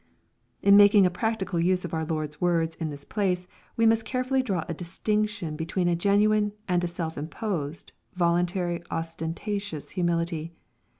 [0.63, 3.45] In making a practical use of our Lord's words in this place,
[3.77, 9.91] we must carefully draw a distinction between a genuine, and a self imposed, voluntary, ostentatious
[9.91, 10.53] humility.